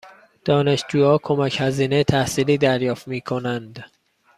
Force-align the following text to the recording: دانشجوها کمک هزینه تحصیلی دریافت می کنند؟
دانشجوها 0.45 1.17
کمک 1.23 1.57
هزینه 1.61 2.03
تحصیلی 2.03 2.57
دریافت 2.57 3.07
می 3.07 3.21
کنند؟ 3.21 3.85